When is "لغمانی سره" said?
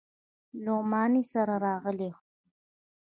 0.63-1.55